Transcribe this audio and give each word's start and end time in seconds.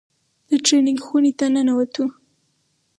د 0.49 0.51
ټرېننگ 0.65 0.99
خونې 1.05 1.31
ته 1.39 1.45
ننوتو. 1.53 2.05